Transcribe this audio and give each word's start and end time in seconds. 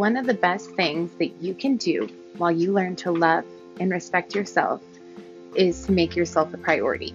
one 0.00 0.16
of 0.16 0.24
the 0.24 0.32
best 0.32 0.70
things 0.76 1.12
that 1.18 1.30
you 1.42 1.52
can 1.52 1.76
do 1.76 2.08
while 2.38 2.50
you 2.50 2.72
learn 2.72 2.96
to 2.96 3.10
love 3.10 3.44
and 3.80 3.90
respect 3.90 4.34
yourself 4.34 4.80
is 5.54 5.84
to 5.84 5.92
make 5.92 6.16
yourself 6.16 6.54
a 6.54 6.56
priority. 6.56 7.14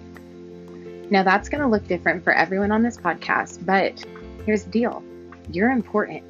Now, 1.10 1.24
that's 1.24 1.48
going 1.48 1.62
to 1.62 1.66
look 1.66 1.84
different 1.88 2.22
for 2.22 2.32
everyone 2.32 2.70
on 2.70 2.84
this 2.84 2.96
podcast, 2.96 3.66
but 3.66 4.04
here's 4.44 4.62
the 4.62 4.70
deal 4.70 5.02
you're 5.50 5.72
important. 5.72 6.22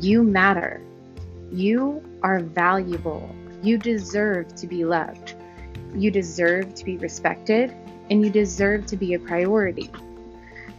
You 0.00 0.22
matter. 0.22 0.80
You 1.52 2.02
are 2.22 2.40
valuable. 2.40 3.28
You 3.62 3.76
deserve 3.76 4.54
to 4.54 4.66
be 4.66 4.86
loved. 4.86 5.34
You 5.94 6.10
deserve 6.10 6.74
to 6.74 6.86
be 6.86 6.96
respected, 6.96 7.70
and 8.08 8.24
you 8.24 8.30
deserve 8.30 8.86
to 8.86 8.96
be 8.96 9.12
a 9.12 9.18
priority. 9.18 9.90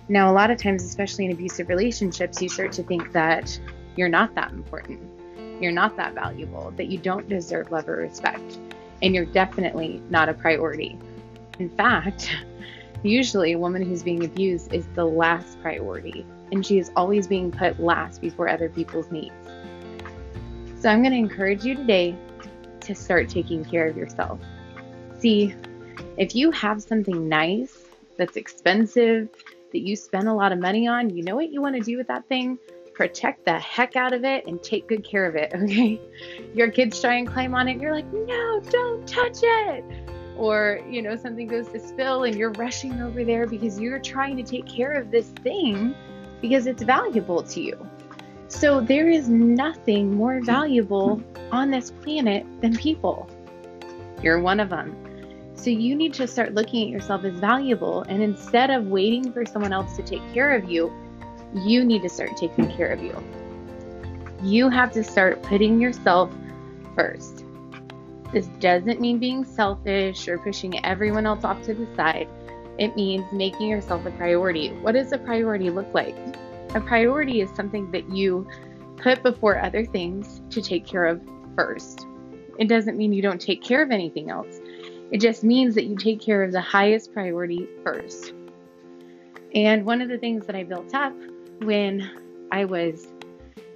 Now, 0.10 0.32
a 0.32 0.34
lot 0.34 0.50
of 0.50 0.58
times, 0.58 0.84
especially 0.84 1.26
in 1.26 1.34
abusive 1.34 1.70
relationships, 1.70 2.42
you 2.42 2.50
start 2.50 2.72
to 2.72 2.84
think 2.84 3.12
that 3.12 3.60
you're 3.98 4.08
not 4.08 4.34
that 4.36 4.52
important, 4.52 5.02
you're 5.62 5.72
not 5.72 5.98
that 5.98 6.14
valuable, 6.14 6.72
that 6.78 6.88
you 6.88 6.98
don't 6.98 7.28
deserve 7.28 7.72
love 7.72 7.90
or 7.90 7.98
respect, 7.98 8.60
and 9.02 9.14
you're 9.14 9.26
definitely 9.26 10.02
not 10.10 10.30
a 10.30 10.34
priority. 10.34 10.98
In 11.60 11.70
fact, 11.70 12.32
usually 13.04 13.54
a 13.54 13.58
woman 13.58 13.82
who's 13.82 14.04
being 14.04 14.24
abused 14.24 14.74
is 14.74 14.86
the 14.96 15.06
last 15.06 15.60
priority, 15.62 16.26
and 16.52 16.66
she 16.66 16.78
is 16.78 16.92
always 16.96 17.28
being 17.28 17.52
put 17.52 17.80
last 17.80 18.22
before 18.22 18.48
other 18.48 18.70
people's 18.70 19.12
needs. 19.12 19.34
So, 20.80 20.90
I'm 20.90 21.02
going 21.02 21.12
to 21.12 21.18
encourage 21.18 21.66
you 21.66 21.74
today 21.74 22.16
to 22.82 22.94
start 22.94 23.30
taking 23.30 23.66
care 23.66 23.88
of 23.88 23.98
yourself. 23.98 24.40
See, 25.20 25.56
if 26.18 26.36
you 26.36 26.52
have 26.52 26.84
something 26.84 27.28
nice 27.28 27.76
that's 28.18 28.38
expensive, 28.38 29.30
that 29.72 29.80
you 29.80 29.96
spend 29.96 30.28
a 30.28 30.34
lot 30.34 30.52
of 30.52 30.60
money 30.60 30.88
on, 30.88 31.10
you 31.10 31.24
know 31.24 31.36
what 31.36 31.52
you 31.52 31.62
want 31.62 31.76
to 31.76 31.82
do 31.82 31.98
with 31.98 32.08
that 32.08 32.28
thing? 32.28 32.58
Protect 32.98 33.46
the 33.46 33.60
heck 33.60 33.96
out 33.96 34.12
of 34.12 34.24
it 34.24 34.48
and 34.48 34.64
take 34.64 34.88
good 34.88 35.04
care 35.04 35.28
of 35.28 35.36
it, 35.36 35.52
okay? 35.56 36.02
Your 36.56 36.72
kids 36.72 37.00
try 37.00 37.14
and 37.14 37.28
climb 37.28 37.54
on 37.54 37.68
it, 37.68 37.74
and 37.74 37.82
you're 37.82 37.94
like, 37.94 38.12
no, 38.12 38.60
don't 38.72 39.08
touch 39.08 39.38
it. 39.44 39.84
Or, 40.36 40.80
you 40.90 41.04
know, 41.04 41.16
something 41.16 41.48
goes 41.48 41.68
to 41.68 41.80
spill 41.80 42.24
and 42.24 42.36
you're 42.36 42.54
rushing 42.54 43.00
over 43.00 43.24
there 43.24 43.46
because 43.46 43.80
you're 43.80 44.00
trying 44.00 44.36
to 44.38 44.42
take 44.42 44.66
care 44.66 44.94
of 44.94 45.12
this 45.12 45.28
thing 45.44 45.94
because 46.42 46.66
it's 46.66 46.82
valuable 46.82 47.44
to 47.44 47.62
you. 47.62 47.88
So, 48.48 48.82
there 48.82 49.10
is 49.10 49.30
nothing 49.30 50.16
more 50.16 50.42
valuable 50.44 51.22
on 51.52 51.70
this 51.70 51.92
planet 51.92 52.48
than 52.62 52.76
people. 52.76 53.30
You're 54.24 54.40
one 54.40 54.60
of 54.60 54.72
them. 54.72 54.96
So 55.54 55.70
you 55.70 55.96
need 55.96 56.16
to 56.16 56.28
start 56.28 56.56
looking 56.56 56.88
at 56.88 56.90
yourself 56.90 57.24
as 57.26 57.34
valuable. 57.34 58.04
And 58.04 58.24
instead 58.24 58.72
of 58.72 58.88
waiting 58.88 59.32
for 59.34 59.46
someone 59.46 59.74
else 59.74 59.96
to 59.98 60.04
take 60.04 60.22
care 60.34 60.56
of 60.56 60.70
you, 60.70 60.92
you 61.54 61.84
need 61.84 62.02
to 62.02 62.10
start 62.10 62.36
taking 62.38 62.72
care 62.76 62.88
of 62.92 63.02
you. 63.02 63.16
You 64.44 64.70
have 64.70 64.92
to 64.94 65.04
start 65.04 65.42
putting 65.44 65.80
yourself 65.82 66.32
first. 66.96 67.44
This 68.34 68.48
doesn't 68.60 69.00
mean 69.00 69.20
being 69.20 69.46
selfish 69.46 70.28
or 70.28 70.38
pushing 70.38 70.84
everyone 70.86 71.26
else 71.26 71.44
off 71.44 71.62
to 71.64 71.74
the 71.74 71.88
side. 71.96 72.28
It 72.78 72.96
means 72.96 73.26
making 73.32 73.70
yourself 73.70 74.06
a 74.06 74.12
priority. 74.12 74.70
What 74.70 74.92
does 74.92 75.12
a 75.12 75.18
priority 75.18 75.70
look 75.70 75.92
like? 75.94 76.16
A 76.76 76.82
priority 76.82 77.42
is 77.42 77.50
something 77.56 77.90
that 77.92 78.10
you 78.10 78.48
put 78.98 79.24
before 79.24 79.60
other 79.60 79.86
things 79.86 80.42
to 80.50 80.62
take 80.62 80.86
care 80.86 81.06
of 81.06 81.22
first. 81.56 82.06
It 82.60 82.68
doesn't 82.68 82.98
mean 82.98 83.14
you 83.14 83.22
don't 83.22 83.42
take 83.42 83.64
care 83.64 83.82
of 83.82 83.92
anything 83.92 84.30
else. 84.30 84.60
It 85.12 85.22
just 85.22 85.44
means 85.44 85.74
that 85.76 85.86
you 85.86 85.96
take 85.96 86.20
care 86.20 86.44
of 86.44 86.52
the 86.52 86.62
highest 86.62 87.14
priority 87.14 87.68
first. 87.84 88.34
And 89.56 89.86
one 89.86 90.02
of 90.02 90.10
the 90.10 90.18
things 90.18 90.46
that 90.46 90.56
I 90.56 90.64
built 90.64 90.94
up 90.94 91.14
when 91.62 92.10
I 92.52 92.66
was 92.66 93.08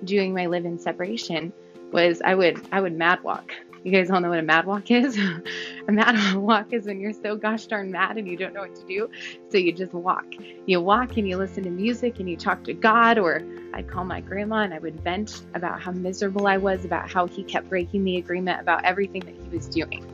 doing 0.03 0.33
my 0.33 0.47
live 0.47 0.65
in 0.65 0.79
separation 0.79 1.53
was 1.91 2.21
I 2.23 2.35
would 2.35 2.65
I 2.71 2.81
would 2.81 2.97
mad 2.97 3.23
walk. 3.23 3.51
You 3.83 3.91
guys 3.91 4.11
all 4.11 4.21
know 4.21 4.29
what 4.29 4.37
a 4.37 4.43
mad 4.43 4.65
walk 4.65 4.91
is? 4.91 5.17
a 5.87 5.91
mad 5.91 6.35
walk 6.35 6.71
is 6.71 6.85
when 6.85 6.99
you're 6.99 7.13
so 7.13 7.35
gosh 7.35 7.65
darn 7.65 7.91
mad 7.91 8.17
and 8.17 8.27
you 8.27 8.37
don't 8.37 8.53
know 8.53 8.61
what 8.61 8.75
to 8.75 8.85
do. 8.85 9.09
So 9.49 9.57
you 9.57 9.73
just 9.73 9.93
walk. 9.93 10.25
You 10.67 10.79
walk 10.81 11.17
and 11.17 11.27
you 11.27 11.37
listen 11.37 11.63
to 11.63 11.71
music 11.71 12.19
and 12.19 12.29
you 12.29 12.37
talk 12.37 12.63
to 12.65 12.73
God, 12.73 13.17
or 13.17 13.41
I'd 13.73 13.89
call 13.89 14.05
my 14.05 14.21
grandma 14.21 14.57
and 14.57 14.73
I 14.73 14.79
would 14.79 15.01
vent 15.01 15.43
about 15.55 15.81
how 15.81 15.91
miserable 15.91 16.45
I 16.45 16.57
was, 16.57 16.85
about 16.85 17.11
how 17.11 17.25
he 17.25 17.43
kept 17.43 17.69
breaking 17.69 18.03
the 18.03 18.17
agreement, 18.17 18.61
about 18.61 18.85
everything 18.85 19.21
that 19.21 19.35
he 19.35 19.49
was 19.49 19.67
doing. 19.67 20.05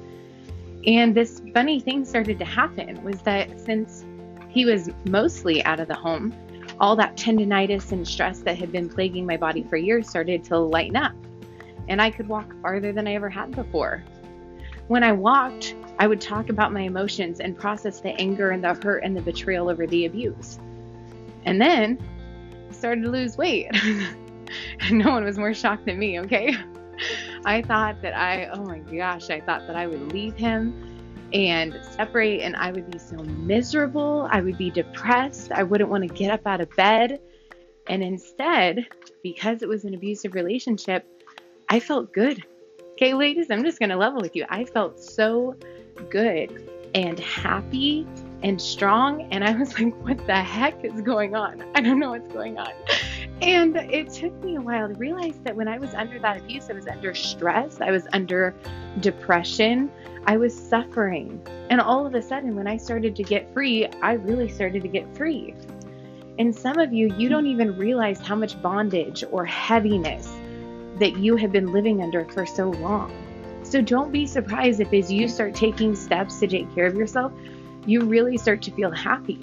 And 0.86 1.14
this 1.14 1.42
funny 1.54 1.82
thing 1.82 2.06
started 2.06 2.40
to 2.40 2.46
happen 2.46 3.04
was 3.04 3.22
that 3.24 3.60
since 3.60 4.06
he 4.48 4.64
was 4.64 4.90
mostly 5.06 5.64
out 5.66 5.82
of 5.82 5.90
the 5.90 5.96
home, 5.96 6.34
all 6.80 6.96
that 6.96 7.16
tendonitis 7.16 7.92
and 7.92 8.08
stress 8.08 8.40
that 8.40 8.58
had 8.58 8.72
been 8.72 8.90
plaguing 8.90 9.26
my 9.26 9.38
body 9.38 9.64
for 9.64 9.78
years 9.78 10.10
started 10.10 10.44
to 10.46 10.58
lighten 10.58 10.96
up. 10.96 11.14
And 11.88 12.02
I 12.02 12.12
could 12.12 12.28
walk 12.28 12.54
farther 12.62 12.92
than 12.92 13.08
I 13.08 13.14
ever 13.16 13.30
had 13.30 13.52
before. 13.52 14.04
When 14.88 15.04
I 15.04 15.12
walked, 15.12 15.76
I 16.00 16.08
would 16.08 16.22
talk 16.22 16.50
about 16.50 16.72
my 16.72 16.82
emotions 16.82 17.40
and 17.40 17.58
process 17.58 18.00
the 18.00 18.10
anger 18.20 18.52
and 18.52 18.64
the 18.64 18.74
hurt 18.74 19.04
and 19.04 19.16
the 19.16 19.22
betrayal 19.22 19.70
over 19.70 19.88
the 19.88 20.06
abuse. 20.06 20.60
And 21.46 21.60
then 21.60 21.98
started 22.72 23.04
to 23.04 23.10
lose 23.10 23.38
weight. 23.38 23.72
no 24.92 25.12
one 25.12 25.24
was 25.24 25.38
more 25.38 25.54
shocked 25.54 25.86
than 25.86 25.98
me, 25.98 26.20
okay? 26.22 26.56
I 27.46 27.62
thought 27.62 28.02
that 28.02 28.16
I, 28.16 28.48
oh 28.48 28.64
my 28.64 28.80
gosh, 28.80 29.30
I 29.30 29.40
thought 29.40 29.68
that 29.68 29.76
I 29.76 29.88
would 29.88 30.12
leave 30.14 30.36
him 30.36 30.87
and 31.34 31.80
separate 31.92 32.42
and 32.42 32.56
I 32.56 32.72
would 32.72 32.90
be 32.90 32.98
so 32.98 33.18
miserable. 33.18 34.28
I 34.32 34.42
would 34.42 34.58
be 34.58 34.70
depressed. 34.70 35.52
I 35.52 35.64
wouldn't 35.64 35.90
want 35.90 36.08
to 36.08 36.14
get 36.14 36.32
up 36.32 36.46
out 36.46 36.62
of 36.62 36.70
bed. 36.76 37.20
And 37.88 38.04
instead, 38.04 38.88
because 39.24 39.62
it 39.62 39.70
was 39.70 39.86
an 39.86 39.94
abusive 39.94 40.34
relationship, 40.34 41.06
I 41.70 41.80
felt 41.80 42.14
good. 42.14 42.44
Okay, 42.94 43.14
ladies, 43.14 43.52
I'm 43.52 43.64
just 43.64 43.80
going 43.80 43.90
to 43.90 43.98
level 43.98 44.22
with 44.22 44.36
you. 44.36 44.46
I 44.50 44.66
felt 44.66 45.00
so 45.00 45.56
good 46.10 46.70
and 46.96 47.20
happy 47.20 48.08
and 48.44 48.62
strong. 48.62 49.22
And 49.32 49.44
I 49.44 49.56
was 49.56 49.78
like, 49.80 49.96
what 50.04 50.26
the 50.26 50.36
heck 50.36 50.84
is 50.84 51.02
going 51.02 51.36
on? 51.36 51.64
I 51.76 51.82
don't 51.82 52.00
know 52.00 52.12
what's 52.12 52.32
going 52.32 52.58
on. 52.58 52.72
And 53.42 53.76
it 53.76 54.10
took 54.10 54.34
me 54.44 54.56
a 54.56 54.62
while 54.62 54.88
to 54.88 54.96
realize 54.96 55.38
that 55.44 55.56
when 55.56 55.68
I 55.68 55.78
was 55.78 55.94
under 55.94 56.18
that 56.20 56.38
abuse, 56.38 56.70
I 56.70 56.74
was 56.74 56.88
under 56.88 57.14
stress, 57.14 57.82
I 57.82 57.92
was 57.92 58.08
under 58.14 58.56
depression, 59.00 59.92
I 60.26 60.38
was 60.38 60.58
suffering. 60.58 61.42
And 61.70 61.80
all 61.80 62.08
of 62.08 62.16
a 62.16 62.22
sudden, 62.22 62.56
when 62.56 62.68
I 62.68 62.78
started 62.78 63.16
to 63.16 63.24
get 63.24 63.54
free, 63.54 63.86
I 64.02 64.14
really 64.14 64.50
started 64.50 64.82
to 64.82 64.88
get 64.88 65.16
free. 65.16 65.54
And 66.40 66.56
some 66.56 66.78
of 66.80 66.94
you, 66.94 67.08
you 67.18 67.28
hmm. 67.28 67.34
don't 67.34 67.48
even 67.48 67.78
realize 67.78 68.20
how 68.20 68.36
much 68.36 68.60
bondage 68.62 69.24
or 69.32 69.46
heaviness 69.46 70.36
that 71.00 71.18
you 71.18 71.36
have 71.36 71.52
been 71.52 71.72
living 71.72 72.02
under 72.02 72.26
for 72.26 72.46
so 72.46 72.72
long. 72.72 73.12
So 73.64 73.82
don't 73.82 74.12
be 74.12 74.26
surprised 74.26 74.80
if, 74.80 74.94
as 74.94 75.12
you 75.12 75.28
start 75.28 75.54
taking 75.54 75.96
steps 75.96 76.40
to 76.40 76.48
take 76.48 76.74
care 76.74 76.86
of 76.86 76.96
yourself, 76.96 77.32
you 77.86 78.02
really 78.02 78.38
start 78.38 78.62
to 78.64 78.72
feel 78.72 78.92
happy. 78.92 79.40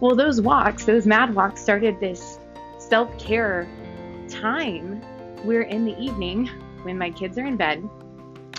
Well, 0.00 0.16
those 0.16 0.40
walks, 0.40 0.84
those 0.84 1.06
mad 1.06 1.34
walks, 1.34 1.60
started 1.60 1.98
this 2.00 2.38
self 2.88 3.16
care 3.18 3.68
time 4.28 5.00
where 5.42 5.62
in 5.62 5.84
the 5.84 5.98
evening, 5.98 6.46
when 6.82 6.98
my 6.98 7.10
kids 7.10 7.38
are 7.38 7.44
in 7.44 7.56
bed, 7.56 7.88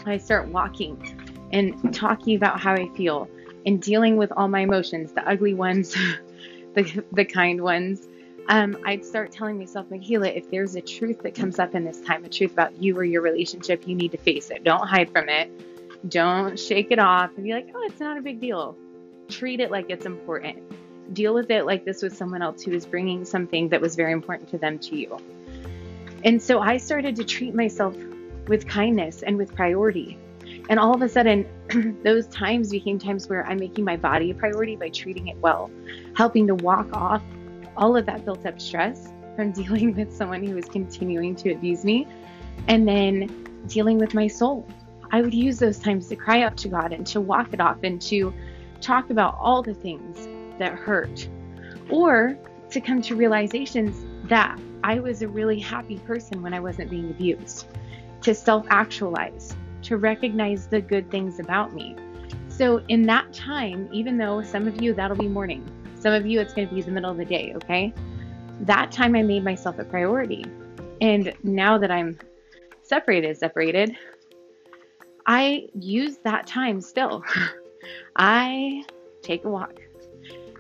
I 0.05 0.17
start 0.17 0.47
walking 0.47 1.47
and 1.51 1.93
talking 1.93 2.35
about 2.35 2.59
how 2.59 2.73
I 2.73 2.89
feel 2.95 3.27
and 3.65 3.81
dealing 3.81 4.17
with 4.17 4.31
all 4.35 4.47
my 4.47 4.61
emotions 4.61 5.13
the 5.13 5.27
ugly 5.27 5.53
ones, 5.53 5.95
the, 6.73 7.03
the 7.11 7.25
kind 7.25 7.61
ones. 7.61 8.07
Um, 8.47 8.77
I'd 8.85 9.03
start 9.03 9.31
telling 9.31 9.57
myself, 9.57 9.89
Michaela, 9.89 10.27
if 10.27 10.51
there's 10.51 10.75
a 10.75 10.81
truth 10.81 11.23
that 11.23 11.33
comes 11.33 11.57
up 11.57 11.73
in 11.73 11.83
this 11.83 12.01
time, 12.01 12.23
a 12.25 12.29
truth 12.29 12.51
about 12.51 12.79
you 12.79 12.95
or 12.95 13.03
your 13.03 13.23
relationship, 13.23 13.87
you 13.87 13.95
need 13.95 14.11
to 14.11 14.19
face 14.19 14.51
it. 14.51 14.63
Don't 14.63 14.87
hide 14.87 15.09
from 15.09 15.29
it. 15.29 15.49
Don't 16.09 16.59
shake 16.59 16.91
it 16.91 16.99
off 16.99 17.31
and 17.35 17.43
be 17.43 17.53
like, 17.53 17.67
oh, 17.73 17.81
it's 17.83 17.99
not 17.99 18.17
a 18.17 18.21
big 18.21 18.39
deal. 18.39 18.77
Treat 19.29 19.59
it 19.59 19.71
like 19.71 19.89
it's 19.89 20.05
important 20.05 20.61
deal 21.13 21.33
with 21.33 21.51
it 21.51 21.65
like 21.65 21.85
this 21.85 22.01
was 22.01 22.17
someone 22.17 22.41
else 22.41 22.63
who 22.63 22.71
was 22.71 22.85
bringing 22.85 23.25
something 23.25 23.69
that 23.69 23.81
was 23.81 23.95
very 23.95 24.11
important 24.11 24.49
to 24.49 24.57
them 24.57 24.79
to 24.79 24.97
you. 24.97 25.17
And 26.23 26.41
so 26.41 26.59
I 26.59 26.77
started 26.77 27.15
to 27.17 27.23
treat 27.23 27.53
myself 27.53 27.95
with 28.47 28.67
kindness 28.67 29.23
and 29.23 29.37
with 29.37 29.53
priority. 29.55 30.17
And 30.69 30.79
all 30.79 30.95
of 30.95 31.01
a 31.01 31.09
sudden, 31.09 31.47
those 32.03 32.27
times 32.27 32.71
became 32.71 32.97
times 32.97 33.27
where 33.27 33.45
I'm 33.45 33.59
making 33.59 33.85
my 33.85 33.97
body 33.97 34.31
a 34.31 34.33
priority 34.33 34.75
by 34.75 34.89
treating 34.89 35.27
it 35.27 35.37
well, 35.37 35.69
helping 36.15 36.47
to 36.47 36.55
walk 36.55 36.91
off 36.93 37.21
all 37.77 37.95
of 37.95 38.05
that 38.05 38.25
built 38.25 38.45
up 38.45 38.59
stress 38.59 39.11
from 39.35 39.51
dealing 39.63 39.95
with 39.95 40.15
someone 40.15 40.43
who 40.43 40.55
was 40.55 40.65
continuing 40.65 41.35
to 41.35 41.51
abuse 41.51 41.83
me, 41.83 42.07
and 42.67 42.87
then 42.87 43.63
dealing 43.67 43.97
with 43.97 44.13
my 44.13 44.27
soul. 44.27 44.67
I 45.11 45.21
would 45.21 45.33
use 45.33 45.59
those 45.59 45.77
times 45.77 46.07
to 46.07 46.15
cry 46.15 46.41
out 46.41 46.57
to 46.57 46.67
God 46.67 46.91
and 46.91 47.05
to 47.07 47.21
walk 47.21 47.53
it 47.53 47.59
off 47.59 47.83
and 47.83 48.01
to 48.03 48.33
talk 48.81 49.09
about 49.09 49.37
all 49.39 49.61
the 49.61 49.73
things 49.73 50.27
that 50.59 50.73
hurt, 50.73 51.27
or 51.89 52.37
to 52.71 52.81
come 52.81 53.01
to 53.03 53.15
realizations 53.15 54.05
that 54.27 54.59
I 54.83 54.99
was 54.99 55.21
a 55.21 55.27
really 55.27 55.59
happy 55.59 55.97
person 55.99 56.41
when 56.41 56.53
I 56.53 56.59
wasn't 56.59 56.89
being 56.89 57.09
abused, 57.09 57.67
to 58.21 58.33
self 58.33 58.65
actualize, 58.69 59.55
to 59.83 59.97
recognize 59.97 60.67
the 60.67 60.81
good 60.81 61.09
things 61.09 61.39
about 61.39 61.73
me. 61.73 61.95
So, 62.49 62.83
in 62.87 63.03
that 63.03 63.33
time, 63.33 63.89
even 63.91 64.17
though 64.17 64.41
some 64.41 64.67
of 64.67 64.81
you 64.81 64.93
that'll 64.93 65.17
be 65.17 65.27
morning, 65.27 65.67
some 65.95 66.13
of 66.13 66.25
you 66.25 66.39
it's 66.39 66.53
going 66.53 66.67
to 66.67 66.75
be 66.75 66.81
the 66.81 66.91
middle 66.91 67.11
of 67.11 67.17
the 67.17 67.25
day, 67.25 67.53
okay? 67.55 67.93
That 68.61 68.91
time 68.91 69.15
I 69.15 69.23
made 69.23 69.43
myself 69.43 69.79
a 69.79 69.83
priority. 69.83 70.45
And 71.01 71.33
now 71.43 71.77
that 71.77 71.91
I'm 71.91 72.17
separated, 72.83 73.37
separated, 73.37 73.97
I 75.25 75.67
use 75.73 76.17
that 76.23 76.47
time 76.47 76.79
still. 76.79 77.23
I 78.15 78.83
take 79.21 79.43
a 79.43 79.49
walk 79.49 79.79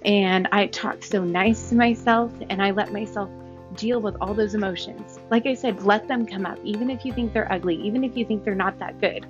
and 0.05 0.47
I 0.51 0.67
talk 0.67 1.03
so 1.03 1.23
nice 1.23 1.69
to 1.69 1.75
myself 1.75 2.31
and 2.49 2.61
I 2.61 2.71
let 2.71 2.93
myself 2.93 3.29
deal 3.75 3.99
with 3.99 4.15
all 4.21 4.33
those 4.33 4.53
emotions. 4.53 5.19
Like 5.31 5.47
I 5.47 5.55
said, 5.55 5.83
let 5.83 6.07
them 6.07 6.25
come 6.25 6.45
up, 6.45 6.59
even 6.63 6.89
if 6.89 7.03
you 7.03 7.11
think 7.11 7.33
they're 7.33 7.51
ugly, 7.51 7.75
even 7.81 8.03
if 8.03 8.15
you 8.15 8.23
think 8.23 8.43
they're 8.43 8.55
not 8.55 8.77
that 8.79 9.01
good. 9.01 9.25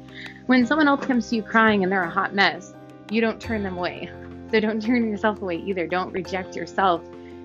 When 0.48 0.66
someone 0.68 0.88
else 0.88 1.06
comes 1.06 1.30
to 1.30 1.38
you 1.38 1.44
crying 1.44 1.84
and 1.84 1.92
they're 1.92 2.04
a 2.04 2.10
hot 2.10 2.36
mess, 2.36 2.74
you 3.10 3.22
don't 3.22 3.42
turn 3.42 3.64
them 3.64 3.78
away. 3.78 4.12
So 4.52 4.60
don't 4.60 4.82
turn 4.82 5.10
yourself 5.10 5.42
away 5.42 5.58
either. 5.58 5.88
Don't 5.88 6.14
reject 6.14 6.56
yourself 6.56 7.02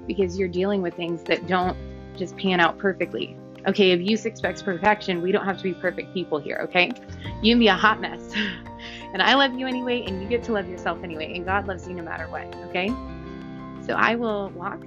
because 0.06 0.38
you're 0.38 0.48
dealing 0.48 0.82
with 0.82 0.94
things 0.94 1.24
that 1.24 1.46
don't 1.46 1.76
just 2.14 2.36
pan 2.36 2.60
out 2.60 2.78
perfectly. 2.78 3.36
Okay, 3.66 3.92
abuse 3.92 4.26
expects 4.26 4.62
perfection. 4.62 5.22
We 5.22 5.32
don't 5.32 5.46
have 5.46 5.56
to 5.56 5.62
be 5.62 5.72
perfect 5.72 6.12
people 6.12 6.38
here, 6.38 6.58
okay? 6.64 6.92
You 7.42 7.52
can 7.54 7.58
be 7.58 7.68
a 7.68 7.74
hot 7.74 8.02
mess. 8.02 8.32
and 9.14 9.22
I 9.22 9.34
love 9.34 9.54
you 9.54 9.66
anyway, 9.66 10.04
and 10.06 10.22
you 10.22 10.28
get 10.28 10.44
to 10.44 10.52
love 10.52 10.68
yourself 10.68 11.02
anyway. 11.02 11.34
And 11.34 11.46
God 11.46 11.66
loves 11.66 11.88
you 11.88 11.94
no 11.94 12.02
matter 12.02 12.28
what, 12.28 12.54
okay? 12.68 12.90
So 13.90 13.96
I 13.96 14.14
will 14.14 14.50
walk, 14.50 14.84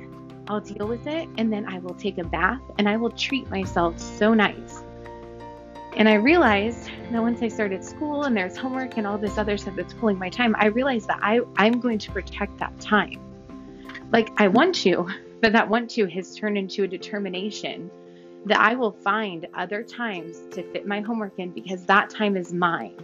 I'll 0.47 0.61
deal 0.61 0.87
with 0.87 1.07
it, 1.07 1.27
and 1.37 1.51
then 1.51 1.65
I 1.65 1.79
will 1.79 1.93
take 1.93 2.19
a 2.19 2.23
bath 2.23 2.61
and 2.77 2.87
I 2.87 2.95
will 2.95 3.09
treat 3.09 3.49
myself 3.49 3.99
so 3.99 4.33
nice. 4.33 4.81
And 5.97 6.07
I 6.07 6.13
realized 6.13 6.89
that 7.11 7.21
once 7.21 7.41
I 7.41 7.49
started 7.49 7.83
school 7.83 8.23
and 8.23 8.37
there's 8.37 8.55
homework 8.55 8.95
and 8.95 9.05
all 9.05 9.17
this 9.17 9.37
other 9.37 9.57
stuff 9.57 9.75
that's 9.75 9.93
pulling 9.93 10.17
my 10.17 10.29
time, 10.29 10.55
I 10.57 10.67
realized 10.67 11.09
that 11.09 11.19
I, 11.21 11.41
I'm 11.57 11.81
going 11.81 11.97
to 11.97 12.11
protect 12.13 12.57
that 12.59 12.79
time. 12.79 13.19
Like 14.13 14.29
I 14.37 14.47
want 14.47 14.73
to, 14.75 15.05
but 15.41 15.51
that 15.51 15.67
want 15.67 15.89
to 15.91 16.05
has 16.05 16.33
turned 16.33 16.57
into 16.57 16.83
a 16.83 16.87
determination 16.87 17.91
that 18.45 18.61
I 18.61 18.73
will 18.75 18.93
find 18.93 19.45
other 19.53 19.83
times 19.83 20.43
to 20.51 20.63
fit 20.71 20.87
my 20.87 21.01
homework 21.01 21.37
in 21.39 21.51
because 21.51 21.85
that 21.87 22.09
time 22.09 22.37
is 22.37 22.53
mine. 22.53 22.95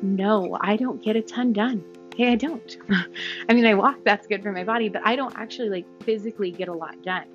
No, 0.00 0.56
I 0.62 0.76
don't 0.76 1.02
get 1.02 1.14
a 1.14 1.20
ton 1.20 1.52
done. 1.52 1.84
Okay, 2.16 2.32
I 2.32 2.36
don't. 2.36 2.78
I 3.50 3.52
mean, 3.52 3.66
I 3.66 3.74
walk, 3.74 3.98
that's 4.02 4.26
good 4.26 4.42
for 4.42 4.50
my 4.50 4.64
body, 4.64 4.88
but 4.88 5.02
I 5.04 5.16
don't 5.16 5.36
actually 5.36 5.68
like 5.68 6.02
physically 6.02 6.50
get 6.50 6.68
a 6.68 6.72
lot 6.72 7.02
done. 7.02 7.26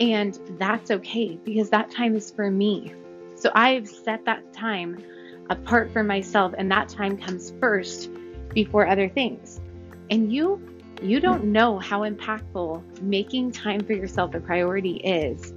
And 0.00 0.38
that's 0.58 0.90
okay 0.90 1.38
because 1.44 1.68
that 1.70 1.90
time 1.90 2.16
is 2.16 2.30
for 2.30 2.50
me. 2.50 2.94
So 3.34 3.50
I've 3.54 3.86
set 3.86 4.24
that 4.24 4.54
time 4.54 5.04
apart 5.50 5.92
for 5.92 6.02
myself, 6.02 6.54
and 6.56 6.72
that 6.72 6.88
time 6.88 7.18
comes 7.18 7.52
first 7.60 8.08
before 8.54 8.86
other 8.86 9.10
things. 9.10 9.60
And 10.08 10.32
you, 10.32 10.58
you 11.02 11.20
don't 11.20 11.44
know 11.44 11.78
how 11.78 12.00
impactful 12.00 13.02
making 13.02 13.52
time 13.52 13.80
for 13.80 13.92
yourself 13.92 14.34
a 14.34 14.40
priority 14.40 14.96
is 15.04 15.52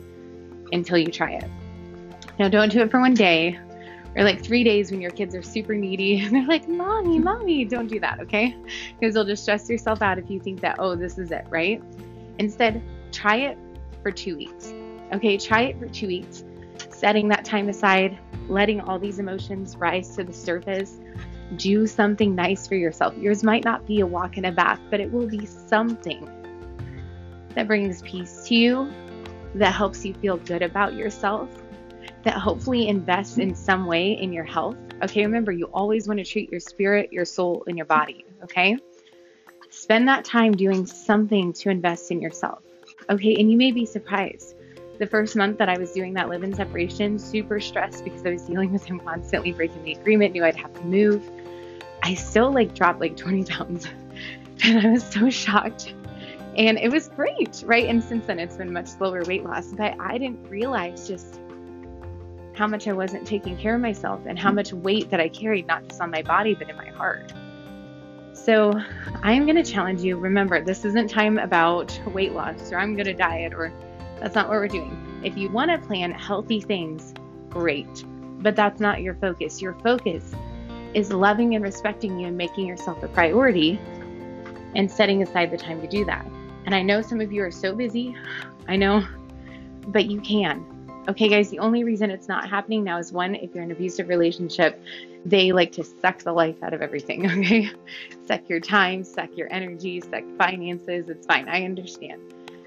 until 0.73 0.97
you 0.97 1.07
try 1.07 1.35
it. 1.35 1.49
Now, 2.37 2.49
don't 2.49 2.69
do 2.69 2.81
it 2.81 2.91
for 2.91 2.99
one 2.99 3.13
day 3.13 3.57
or 4.15 4.23
like 4.23 4.43
three 4.43 4.63
days 4.63 4.91
when 4.91 5.01
your 5.01 5.11
kids 5.11 5.35
are 5.35 5.41
super 5.41 5.73
needy 5.73 6.19
and 6.23 6.35
they're 6.35 6.47
like, 6.47 6.67
Mommy, 6.67 7.19
Mommy. 7.29 7.65
Don't 7.65 7.87
do 7.87 7.99
that, 7.99 8.19
okay? 8.19 8.55
Because 8.99 9.15
you'll 9.15 9.25
just 9.25 9.43
stress 9.43 9.69
yourself 9.69 10.01
out 10.01 10.17
if 10.17 10.29
you 10.29 10.39
think 10.39 10.61
that, 10.61 10.77
oh, 10.79 10.95
this 10.95 11.17
is 11.17 11.31
it, 11.31 11.45
right? 11.49 11.81
Instead, 12.39 12.81
try 13.11 13.37
it 13.37 13.57
for 14.01 14.11
two 14.11 14.35
weeks. 14.35 14.73
Okay, 15.13 15.37
try 15.37 15.63
it 15.63 15.79
for 15.79 15.87
two 15.87 16.07
weeks, 16.07 16.43
setting 16.89 17.27
that 17.27 17.43
time 17.43 17.69
aside, 17.69 18.17
letting 18.47 18.79
all 18.79 18.97
these 18.97 19.19
emotions 19.19 19.75
rise 19.75 20.15
to 20.15 20.23
the 20.23 20.33
surface. 20.33 20.99
Do 21.57 21.85
something 21.85 22.33
nice 22.33 22.65
for 22.65 22.75
yourself. 22.75 23.17
Yours 23.17 23.43
might 23.43 23.65
not 23.65 23.85
be 23.85 23.99
a 23.99 24.07
walk 24.07 24.37
in 24.37 24.45
a 24.45 24.51
bath, 24.51 24.79
but 24.89 25.01
it 25.01 25.11
will 25.11 25.27
be 25.27 25.45
something 25.45 26.29
that 27.55 27.67
brings 27.67 28.01
peace 28.03 28.45
to 28.45 28.55
you, 28.55 28.91
that 29.55 29.73
helps 29.73 30.05
you 30.05 30.13
feel 30.13 30.37
good 30.37 30.61
about 30.61 30.93
yourself, 30.93 31.49
that 32.23 32.35
hopefully 32.35 32.87
invests 32.87 33.37
in 33.37 33.55
some 33.55 33.85
way 33.85 34.13
in 34.13 34.31
your 34.31 34.43
health. 34.43 34.77
Okay, 35.03 35.25
remember, 35.25 35.51
you 35.51 35.65
always 35.67 36.07
want 36.07 36.19
to 36.19 36.25
treat 36.25 36.51
your 36.51 36.59
spirit, 36.59 37.11
your 37.11 37.25
soul, 37.25 37.63
and 37.67 37.77
your 37.77 37.85
body. 37.85 38.25
Okay, 38.43 38.77
spend 39.69 40.07
that 40.07 40.25
time 40.25 40.53
doing 40.53 40.85
something 40.85 41.53
to 41.53 41.69
invest 41.69 42.11
in 42.11 42.21
yourself. 42.21 42.61
Okay, 43.09 43.35
and 43.35 43.51
you 43.51 43.57
may 43.57 43.71
be 43.71 43.85
surprised. 43.85 44.55
The 44.99 45.07
first 45.07 45.35
month 45.35 45.57
that 45.57 45.69
I 45.69 45.77
was 45.79 45.91
doing 45.91 46.13
that 46.13 46.29
live 46.29 46.43
in 46.43 46.53
separation, 46.53 47.17
super 47.17 47.59
stressed 47.59 48.03
because 48.03 48.23
I 48.25 48.31
was 48.31 48.43
dealing 48.43 48.71
with 48.71 48.85
him 48.85 48.99
constantly 48.99 49.51
breaking 49.51 49.83
the 49.83 49.93
agreement, 49.93 50.33
knew 50.33 50.43
I'd 50.43 50.55
have 50.55 50.73
to 50.73 50.83
move. 50.83 51.27
I 52.03 52.13
still 52.13 52.51
like 52.51 52.75
dropped 52.75 52.99
like 52.99 53.17
20 53.17 53.45
pounds. 53.45 53.87
And 54.63 54.85
I 54.85 54.91
was 54.91 55.03
so 55.03 55.27
shocked 55.31 55.91
and 56.57 56.77
it 56.77 56.91
was 56.91 57.07
great, 57.07 57.63
right? 57.65 57.87
And 57.87 58.03
since 58.03 58.25
then, 58.25 58.39
it's 58.39 58.57
been 58.57 58.73
much 58.73 58.87
slower 58.87 59.23
weight 59.23 59.43
loss, 59.43 59.67
but 59.67 59.95
I 59.99 60.17
didn't 60.17 60.49
realize 60.49 61.07
just 61.07 61.39
how 62.53 62.67
much 62.67 62.87
I 62.87 62.93
wasn't 62.93 63.25
taking 63.25 63.57
care 63.57 63.75
of 63.75 63.81
myself 63.81 64.21
and 64.25 64.37
how 64.37 64.51
much 64.51 64.73
weight 64.73 65.09
that 65.09 65.19
I 65.19 65.29
carried, 65.29 65.67
not 65.67 65.87
just 65.87 66.01
on 66.01 66.11
my 66.11 66.21
body, 66.21 66.53
but 66.53 66.69
in 66.69 66.75
my 66.75 66.89
heart. 66.89 67.33
So 68.33 68.73
I 69.23 69.33
am 69.33 69.45
going 69.45 69.61
to 69.61 69.71
challenge 69.71 70.01
you. 70.01 70.17
Remember, 70.17 70.61
this 70.61 70.83
isn't 70.83 71.09
time 71.09 71.37
about 71.37 71.99
weight 72.07 72.33
loss 72.33 72.71
or 72.71 72.79
I'm 72.79 72.95
going 72.95 73.05
to 73.05 73.13
diet 73.13 73.53
or 73.53 73.71
that's 74.19 74.35
not 74.35 74.49
what 74.49 74.57
we're 74.57 74.67
doing. 74.67 75.21
If 75.23 75.37
you 75.37 75.49
want 75.49 75.71
to 75.71 75.77
plan 75.87 76.11
healthy 76.11 76.59
things, 76.59 77.13
great, 77.49 78.03
but 78.39 78.55
that's 78.55 78.79
not 78.79 79.01
your 79.01 79.15
focus. 79.15 79.61
Your 79.61 79.73
focus 79.83 80.33
is 80.93 81.11
loving 81.11 81.55
and 81.55 81.63
respecting 81.63 82.19
you 82.19 82.27
and 82.27 82.37
making 82.37 82.67
yourself 82.67 83.01
a 83.03 83.07
priority 83.07 83.79
and 84.75 84.89
setting 84.91 85.21
aside 85.21 85.51
the 85.51 85.57
time 85.57 85.81
to 85.81 85.87
do 85.87 86.03
that. 86.05 86.25
And 86.65 86.75
I 86.75 86.81
know 86.81 87.01
some 87.01 87.21
of 87.21 87.31
you 87.31 87.43
are 87.43 87.51
so 87.51 87.75
busy. 87.75 88.15
I 88.67 88.75
know, 88.75 89.05
but 89.87 90.05
you 90.05 90.21
can. 90.21 90.65
Okay, 91.07 91.29
guys, 91.29 91.49
the 91.49 91.57
only 91.57 91.83
reason 91.83 92.11
it's 92.11 92.27
not 92.27 92.47
happening 92.47 92.83
now 92.83 92.99
is 92.99 93.11
one, 93.11 93.33
if 93.33 93.55
you're 93.55 93.63
in 93.63 93.71
an 93.71 93.75
abusive 93.75 94.07
relationship, 94.07 94.79
they 95.25 95.51
like 95.51 95.71
to 95.71 95.83
suck 95.83 96.19
the 96.19 96.31
life 96.31 96.61
out 96.61 96.75
of 96.75 96.81
everything, 96.83 97.29
okay? 97.39 97.71
suck 98.27 98.47
your 98.47 98.59
time, 98.59 99.03
suck 99.03 99.35
your 99.35 99.51
energy, 99.51 99.99
suck 99.99 100.23
finances. 100.37 101.09
It's 101.09 101.25
fine. 101.25 101.49
I 101.49 101.65
understand. 101.65 102.21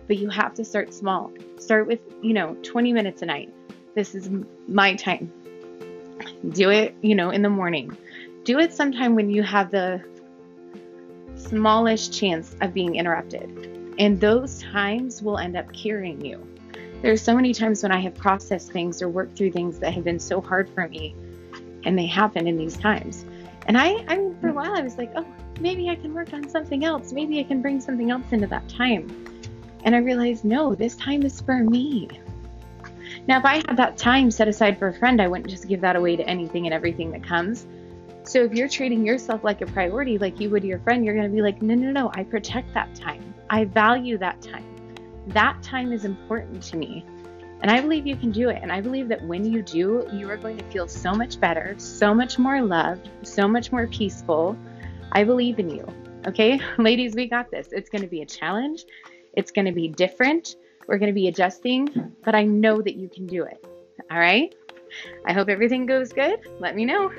But 0.08 0.19
you 0.19 0.28
have 0.31 0.52
to 0.54 0.64
start 0.64 0.92
small. 0.92 1.32
Start 1.58 1.86
with, 1.86 2.00
you 2.22 2.32
know, 2.32 2.56
20 2.62 2.92
minutes 2.92 3.22
a 3.22 3.26
night. 3.26 3.54
This 3.94 4.16
is 4.16 4.28
my 4.66 4.94
time. 4.94 5.32
Do 6.50 6.70
it, 6.70 6.94
you 7.02 7.14
know, 7.14 7.30
in 7.30 7.42
the 7.42 7.50
morning. 7.50 7.96
Do 8.42 8.58
it 8.58 8.72
sometime 8.72 9.14
when 9.14 9.30
you 9.30 9.44
have 9.44 9.70
the 9.70 10.02
smallest 11.37 12.12
chance 12.12 12.56
of 12.60 12.75
being 12.75 12.96
interrupted. 12.96 13.94
And 13.98 14.20
those 14.20 14.60
times 14.60 15.22
will 15.22 15.38
end 15.38 15.56
up 15.56 15.72
carrying 15.72 16.25
you. 16.25 16.44
There's 17.04 17.20
so 17.20 17.34
many 17.34 17.52
times 17.52 17.82
when 17.82 17.92
I 17.92 18.00
have 18.00 18.14
processed 18.14 18.73
things 18.73 19.02
or 19.02 19.11
worked 19.11 19.37
through 19.37 19.50
things 19.50 19.78
that 19.80 19.92
have 19.92 20.04
been 20.04 20.18
so 20.18 20.40
hard 20.40 20.70
for 20.70 20.88
me, 20.88 21.14
and 21.84 21.99
they 21.99 22.06
happen 22.06 22.46
in 22.46 22.56
these 22.56 22.78
times. 22.78 23.26
And 23.66 23.76
I, 23.76 24.02
I 24.08 24.16
mean, 24.16 24.34
for 24.40 24.49
a 24.49 24.50
mm-hmm. 24.50 24.54
while, 24.54 24.75
I 24.75 24.80
was 24.80 24.96
like, 24.96 25.12
oh, 25.14 25.26
maybe 25.61 25.90
I 25.90 25.96
can 25.96 26.14
work 26.14 26.32
on 26.32 26.49
something 26.49 26.82
else. 26.82 27.12
Maybe 27.12 27.38
I 27.40 27.42
can 27.42 27.61
bring 27.61 27.78
something 27.78 28.11
else 28.11 28.25
into 28.30 28.46
that 28.46 28.66
time. 28.70 29.42
And 29.84 29.94
I 29.94 29.99
realized, 29.99 30.46
no, 30.46 30.75
this 30.75 30.96
time 30.96 31.25
is 31.25 31.42
for 31.42 31.58
me. 31.58 32.08
Now, 33.28 33.38
if 33.38 33.44
I 33.44 33.56
had 33.56 33.76
that 33.76 33.99
time 33.99 34.30
set 34.30 34.49
aside 34.49 34.78
for 34.78 34.88
a 34.88 34.94
friend, 34.94 35.20
I 35.20 35.28
wouldn't 35.28 35.50
just 35.50 35.68
give 35.68 35.82
that 35.82 35.96
away 35.96 36.16
to 36.16 36.26
anything 36.26 36.64
and 36.64 36.73
everything 36.73 37.11
that 37.11 37.23
comes. 37.23 37.66
So 38.23 38.44
if 38.44 38.54
you're 38.54 38.66
treating 38.66 39.04
yourself 39.04 39.44
like 39.44 39.61
a 39.61 39.66
priority, 39.66 40.16
like 40.16 40.40
you 40.40 40.49
would 40.49 40.64
your 40.64 40.78
friend, 40.78 41.04
you're 41.04 41.14
going 41.14 41.28
to 41.28 41.34
be 41.34 41.42
like, 41.42 41.61
no, 41.61 41.75
no, 41.75 41.90
no, 41.90 42.11
I 42.14 42.25
protect 42.25 42.73
that 42.73 42.94
time. 42.94 43.34
I 43.50 43.66
value 43.66 44.16
that 44.16 44.40
time. 44.40 44.74
That 45.28 45.62
time 45.62 45.93
is 45.93 46.04
important 46.04 46.62
to 46.64 46.76
me. 46.76 47.04
And 47.62 47.71
I 47.71 47.81
believe 47.81 48.07
you 48.07 48.16
can 48.16 48.31
do 48.31 48.50
it. 48.50 48.61
And 48.62 48.71
I 48.71 48.81
believe 48.81 49.09
that 49.09 49.25
when 49.26 49.50
you 49.50 49.62
do, 49.62 50.07
you 50.12 50.28
are 50.28 50.37
going 50.37 50.59
to 50.59 50.64
feel 50.64 50.87
so 50.87 51.14
much 51.14 51.40
better, 51.40 51.75
so 51.78 52.12
much 52.14 52.38
more 52.38 52.61
loved, 52.61 53.09
so 53.23 53.49
much 53.49 53.73
more 53.73 53.87
peaceful. 53.87 54.57
I 55.12 55.25
believe 55.25 55.59
in 55.59 55.71
you. 55.71 55.87
Okay, 56.26 56.61
ladies, 56.78 57.14
we 57.14 57.26
got 57.26 57.50
this. 57.50 57.69
It's 57.73 57.88
going 57.88 58.02
to 58.02 58.09
be 58.09 58.23
a 58.23 58.26
challenge, 58.26 58.85
it's 59.33 59.50
going 59.50 59.66
to 59.66 59.73
be 59.73 59.88
different. 59.88 60.57
We're 60.87 60.99
going 60.99 61.11
to 61.11 61.14
be 61.14 61.28
adjusting, 61.28 62.12
but 62.23 62.35
I 62.35 62.45
know 62.45 62.83
that 62.83 62.97
you 62.97 63.09
can 63.09 63.26
do 63.26 63.45
it. 63.45 63.64
All 64.11 64.19
right. 64.19 64.54
I 65.26 65.33
hope 65.33 65.49
everything 65.49 65.87
goes 65.87 66.12
good. 66.12 66.40
Let 66.61 66.76
me 66.76 66.85
know. 66.85 67.11